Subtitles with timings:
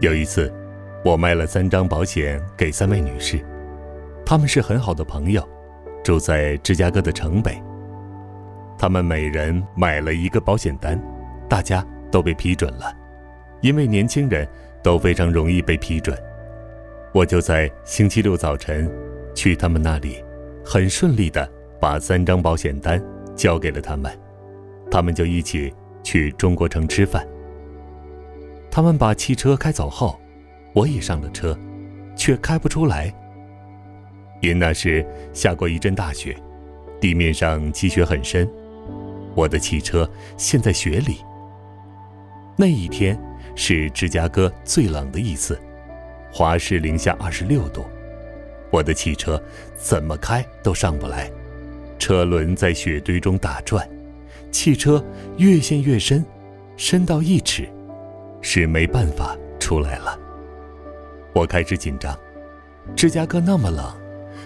[0.00, 0.52] 有一次，
[1.04, 3.44] 我卖了三张保险给三位女士，
[4.24, 5.46] 她们是很好的朋友，
[6.04, 7.60] 住在芝加哥的城北。
[8.78, 11.00] 她们每人买了一个保险单，
[11.48, 12.96] 大家都被批准了，
[13.60, 14.46] 因为年轻人
[14.84, 16.16] 都非常容易被批准。
[17.12, 18.88] 我就在星期六早晨
[19.34, 20.22] 去他们那里，
[20.64, 23.02] 很顺利的把三张保险单
[23.34, 24.16] 交给了他们，
[24.88, 25.74] 他们就一起
[26.04, 27.26] 去中国城吃饭。
[28.70, 30.18] 他们把汽车开走后，
[30.72, 31.58] 我也上了车，
[32.14, 33.12] 却开不出来。
[34.40, 36.36] 因那时下过一阵大雪，
[37.00, 38.48] 地面上积雪很深，
[39.34, 41.16] 我的汽车陷在雪里。
[42.56, 43.18] 那一天
[43.56, 45.58] 是芝加哥最冷的一次，
[46.32, 47.84] 华氏零下二十六度，
[48.70, 49.42] 我的汽车
[49.76, 51.30] 怎么开都上不来，
[51.98, 53.88] 车轮在雪堆中打转，
[54.52, 55.04] 汽车
[55.36, 56.24] 越陷越深，
[56.76, 57.68] 深到一尺。
[58.40, 60.18] 是没办法出来了。
[61.34, 62.18] 我开始紧张，
[62.96, 63.84] 芝加哥那么冷，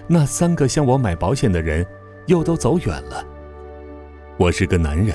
[0.06, 1.86] 那三个向我买保险的人
[2.26, 3.24] 又都走远了。
[4.36, 5.14] 我是个男人，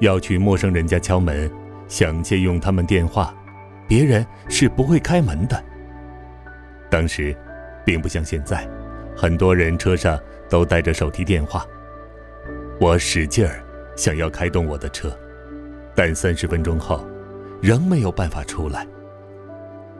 [0.00, 1.50] 要去陌生人家敲门，
[1.86, 3.34] 想借用他们电话，
[3.86, 5.62] 别人是不会开门的。
[6.90, 7.36] 当时，
[7.84, 8.66] 并不像现在，
[9.16, 11.66] 很多人车上都带着手提电话。
[12.80, 13.62] 我使劲儿
[13.96, 15.14] 想要开动我的车，
[15.94, 17.06] 但三十分钟后。
[17.60, 18.86] 仍没有办法出来。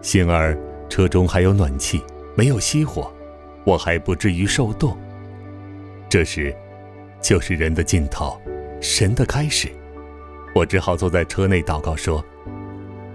[0.01, 0.57] 幸而
[0.89, 2.03] 车中还有暖气，
[2.37, 3.13] 没有熄火，
[3.65, 4.97] 我还不至于受冻。
[6.09, 6.55] 这时，
[7.21, 8.41] 就是人的尽头，
[8.81, 9.69] 神的开始。
[10.55, 12.25] 我只好坐在车内祷告说：“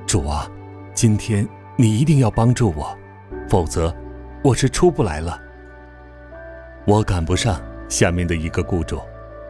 [0.05, 0.49] 主啊，
[0.93, 2.95] 今天你一定要帮助我，
[3.49, 3.93] 否则
[4.43, 5.41] 我是出不来了。
[6.85, 9.01] 我赶不上下面的一个雇主，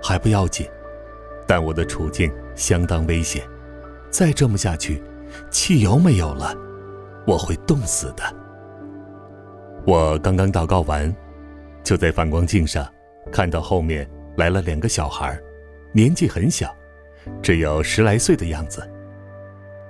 [0.01, 0.65] 还不要紧，
[1.45, 3.43] 但我的处境相当危险。”
[4.13, 5.01] 再这么下去，
[5.49, 6.55] 汽油没有了，
[7.25, 8.23] 我会冻死的。
[9.87, 11.11] 我刚刚祷告完，
[11.83, 12.87] 就在反光镜上
[13.31, 14.07] 看到后面
[14.37, 15.35] 来了两个小孩，
[15.91, 16.71] 年纪很小，
[17.41, 18.87] 只有十来岁的样子。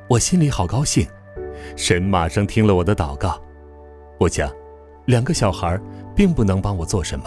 [0.07, 1.05] 我心里好高兴，
[1.75, 3.37] 神马上听了我的祷告。
[4.17, 4.49] 我想，
[5.05, 5.77] 两个小孩
[6.15, 7.25] 并不能帮我做什么，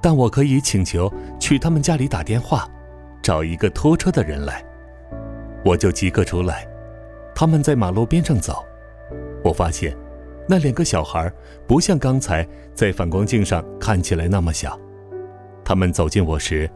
[0.00, 2.68] 但我可以请求去他们家里打电话，
[3.20, 4.64] 找一个拖车的人来。
[5.68, 6.66] 我就即刻出来，
[7.34, 8.64] 他们在马路边上走，
[9.44, 9.94] 我发现，
[10.48, 11.30] 那两个小孩
[11.66, 14.80] 不像刚才在反光镜上看起来那么小，
[15.62, 16.70] 他们走近我时，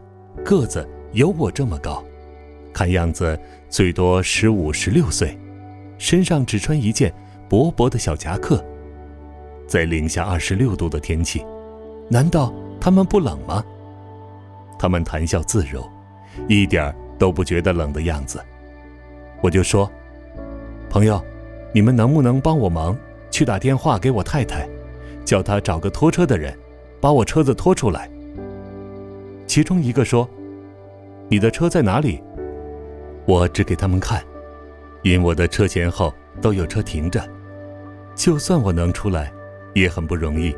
[0.44, 2.04] 个子有我这么高，
[2.70, 3.38] 看样子
[3.70, 5.38] 最多十五十六岁，
[5.96, 7.10] 身上只穿一件
[7.48, 8.62] 薄薄的小夹克，
[9.66, 11.42] 在零下二十六度的天气，
[12.10, 13.64] 难道他们不冷吗？
[14.78, 15.82] 他们谈笑自如，
[16.46, 18.38] 一点都不觉得冷的样子。
[19.42, 19.90] 我就说
[20.88, 21.22] ：“朋友，
[21.72, 22.96] 你们能不能帮我忙，
[23.30, 24.68] 去打电话给我太太，
[25.24, 26.56] 叫她找个拖车的人，
[27.00, 28.08] 把我车子拖出来。”
[29.44, 30.28] 其中一个说
[31.28, 32.22] ：“你的车在哪里？”
[33.26, 34.22] 我指给他们看，
[35.02, 37.20] 因我的车前后都有车停着，
[38.14, 39.32] 就算我能出来，
[39.74, 40.56] 也很不容易。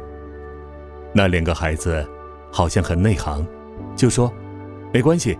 [1.12, 2.06] 那两个孩子
[2.52, 3.46] 好像很内行，
[3.96, 4.30] 就说
[4.92, 5.38] ：“没关系，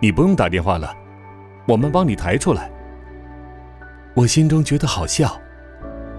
[0.00, 0.94] 你不用打电话了，
[1.66, 2.70] 我们帮你抬出来。”
[4.14, 5.40] 我心中觉得好笑，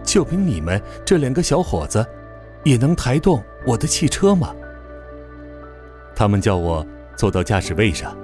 [0.03, 2.05] 就凭你们这两个小伙子，
[2.63, 4.55] 也能抬动我的汽车吗？
[6.15, 6.85] 他们叫我
[7.17, 8.17] 坐到驾驶位上，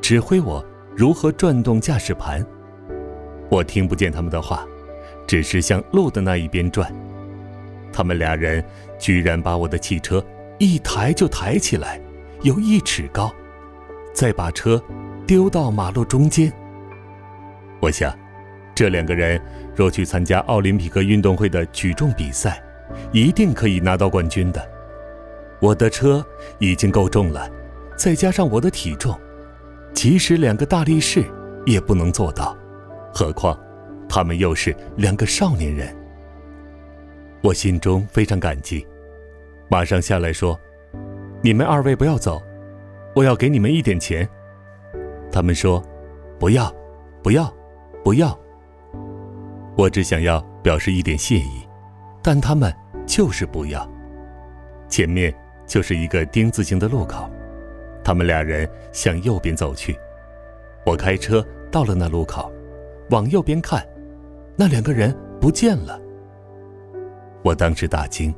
[0.00, 0.64] 指挥我
[0.96, 2.44] 如何转动驾驶盘。
[3.48, 4.64] 我听不见他们的话，
[5.26, 6.92] 只是向路的那一边转。
[7.92, 8.64] 他们俩人
[8.98, 10.24] 居然把我的汽车
[10.58, 12.00] 一抬就抬起来，
[12.42, 13.32] 有一尺高，
[14.12, 14.80] 再把车
[15.26, 16.52] 丢到马路中间。
[17.80, 18.16] 我想。
[18.76, 19.40] 这两个人
[19.74, 22.62] 若去参加奥林匹克运动会的举重比赛，
[23.10, 24.62] 一定可以拿到冠军的。
[25.60, 26.22] 我的车
[26.58, 27.50] 已经够重了，
[27.96, 29.18] 再加上我的体重，
[29.94, 31.24] 即使两个大力士
[31.64, 32.54] 也不能做到，
[33.14, 33.58] 何况
[34.06, 35.88] 他们又是两个少年人。
[37.40, 38.86] 我心中非常感激，
[39.70, 40.60] 马上下来说
[41.40, 42.42] ：“你们二位不要走，
[43.14, 44.28] 我要给你们一点钱。”
[45.32, 45.82] 他们说
[46.38, 46.70] ：“不要，
[47.22, 47.50] 不要，
[48.04, 48.38] 不要。”
[49.76, 51.66] 我只想要表示一点谢意，
[52.22, 52.74] 但他们
[53.06, 53.86] 就是不要。
[54.88, 55.34] 前面
[55.66, 57.30] 就是一个丁字形的路口，
[58.02, 59.94] 他们俩人向右边走去。
[60.86, 62.50] 我开车到了那路口，
[63.10, 63.86] 往右边看，
[64.56, 66.00] 那两个人不见了。
[67.42, 68.34] 我当时大惊，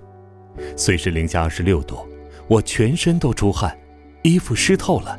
[0.76, 2.04] 虽是零下二十六度，
[2.48, 3.78] 我全身都出汗，
[4.22, 5.18] 衣服湿透了。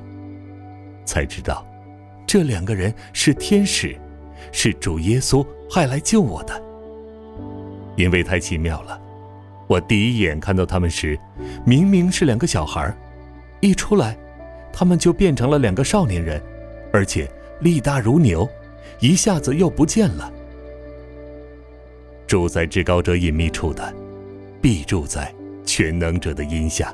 [1.06, 1.66] 才知道，
[2.28, 3.96] 这两个人是天使，
[4.52, 6.62] 是主耶稣派来救我的。
[7.96, 9.00] 因为太奇妙了，
[9.68, 11.20] 我第一眼看到他们时，
[11.66, 12.96] 明明是两个小孩，
[13.60, 14.18] 一出来，
[14.72, 16.42] 他们就变成了两个少年人，
[16.94, 18.48] 而且力大如牛，
[19.00, 20.32] 一下子又不见了。
[22.26, 23.94] 住在至高者隐秘处的，
[24.62, 25.34] 必住在
[25.66, 26.94] 全能者的荫下。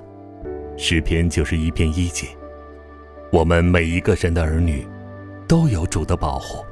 [0.78, 2.28] 诗篇就是一篇一节。
[3.32, 4.88] 我们每一个神的儿女，
[5.48, 6.66] 都有主的保护。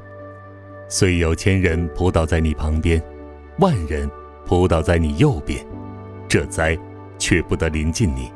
[0.95, 3.01] 虽有千人扑倒在你旁边，
[3.57, 4.07] 万人
[4.45, 5.65] 扑倒在你右边，
[6.29, 6.77] 这灾
[7.17, 8.31] 却不得临近你，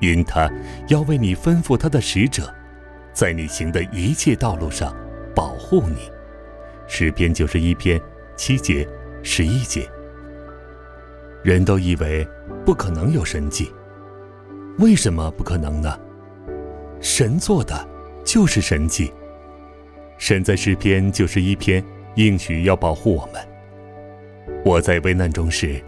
[0.00, 0.50] 因他
[0.88, 2.52] 要为你吩咐他的使者，
[3.12, 4.92] 在你行的一切道路上
[5.32, 6.10] 保护你。
[6.88, 8.00] 诗篇九十一篇
[8.36, 8.84] 七节。
[9.22, 9.88] 十一节，
[11.44, 12.26] 人都以为
[12.64, 13.70] 不可能有神迹，
[14.78, 15.96] 为什么不可能呢？
[17.00, 17.86] 神做的
[18.24, 19.12] 就是神迹。
[20.30, 21.84] 神在诗篇九十一篇
[22.14, 23.42] 应许要保护我们。
[24.64, 25.82] 我在危难中时，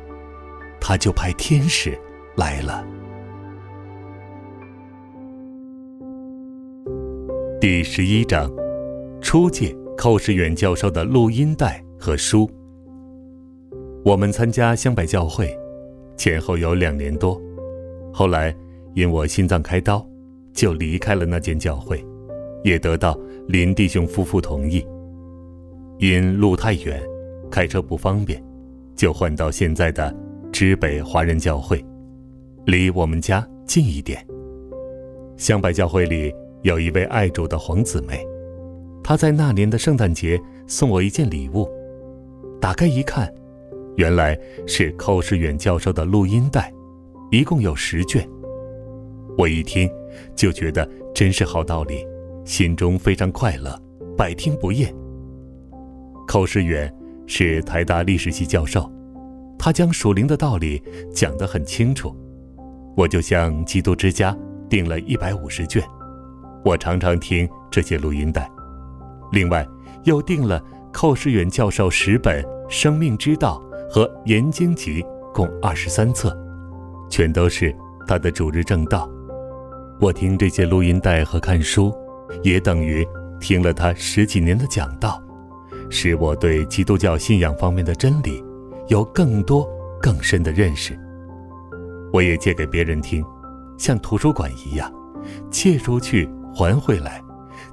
[0.80, 1.96] 他就派天使
[2.34, 2.84] 来了。
[7.60, 8.50] 第十一章，
[9.20, 12.50] 初见寇世远教授的录音带和书。
[14.04, 15.56] 我们参加香柏教会，
[16.16, 17.40] 前后有两年多。
[18.12, 18.52] 后来
[18.96, 20.04] 因我心脏开刀，
[20.52, 22.04] 就离开了那间教会，
[22.64, 23.16] 也得到
[23.52, 24.82] 林弟兄夫妇同意。
[25.98, 27.02] 因路太远，
[27.50, 28.42] 开车不方便，
[28.96, 30.10] 就换到现在的
[30.50, 31.84] 知北华人教会，
[32.64, 34.26] 离我们家近一点。
[35.36, 38.26] 香柏教会里有一位爱主的黄姊妹，
[39.04, 41.68] 她在那年的圣诞节送我一件礼物，
[42.58, 43.30] 打开一看。
[43.96, 44.34] 原来
[44.66, 46.72] 是寇世远教授的录音带，
[47.30, 48.26] 一共有十卷。
[49.36, 49.86] 我一听
[50.34, 52.02] 就觉得真是好道理，
[52.44, 53.76] 心中非常快乐，
[54.16, 54.94] 百听不厌。
[56.26, 56.92] 寇世远
[57.26, 58.90] 是台大历史系教授，
[59.58, 62.16] 他将属灵的道理讲得很清楚。
[62.96, 64.36] 我就向基督之家
[64.68, 65.82] 订了一百五十卷，
[66.64, 68.50] 我常常听这些录音带。
[69.32, 69.66] 另外
[70.04, 70.62] 又订了
[70.92, 73.60] 寇世远教授十本《生命之道》。
[73.92, 75.02] 和《研经集》
[75.34, 76.34] 共二十三册，
[77.10, 79.06] 全都是他的主日正道。
[80.00, 81.94] 我听这些录音带和看书，
[82.42, 83.06] 也等于
[83.40, 85.22] 听了他十几年的讲道，
[85.90, 88.42] 使我对基督教信仰方面的真理
[88.88, 89.68] 有更多
[90.00, 90.98] 更深的认识。
[92.12, 93.24] 我也借给别人听，
[93.78, 94.92] 像图书馆一样，
[95.50, 97.22] 借出去还回来，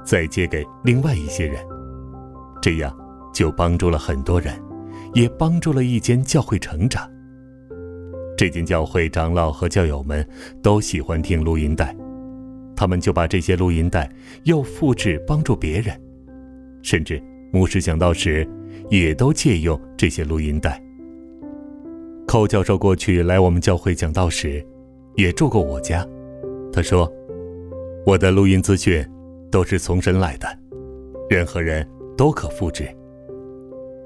[0.04, 1.64] 再借给另外一些人，
[2.62, 2.96] 这样
[3.34, 4.54] 就帮助了很多人。
[5.16, 7.10] 也帮助了一间教会成长。
[8.38, 10.24] 这间教会长老和教友们
[10.62, 11.96] 都喜欢听录音带，
[12.80, 14.10] 他们就把这些录音带
[14.46, 15.94] 又复制帮助别人，
[16.82, 17.22] 甚至
[17.52, 18.48] 牧师讲道时
[18.90, 20.82] 也都借用这些录音带。
[22.26, 24.66] 寇教授过去来我们教会讲道时，
[25.18, 26.08] 也住过我家。
[26.72, 27.12] 他说
[28.08, 29.06] ：“我的录音资讯
[29.52, 30.48] 都是从神来的，
[31.30, 32.88] 任何人都可复制。”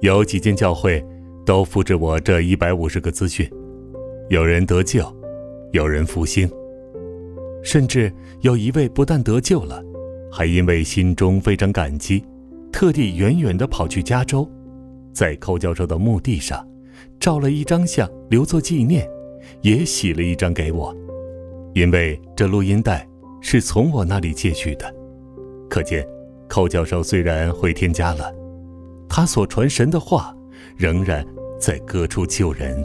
[0.01, 1.05] 有几间教会
[1.45, 3.47] 都复制我这一百五十个资讯，
[4.31, 5.05] 有人得救，
[5.73, 6.49] 有人复兴，
[7.63, 9.81] 甚至有一位不但得救了，
[10.31, 12.23] 还因为心中非常感激，
[12.71, 14.47] 特地远远地跑去加州，
[15.13, 16.67] 在寇教授的墓地上
[17.19, 19.07] 照了一张相留作纪念，
[19.61, 20.95] 也洗了一张给我，
[21.73, 23.07] 因为这录音带
[23.41, 24.93] 是从我那里借去的。
[25.69, 26.05] 可见，
[26.49, 28.31] 寇教授虽然会添加了。
[29.07, 30.35] 他所传神的话，
[30.75, 31.25] 仍然
[31.59, 32.83] 在各处救人。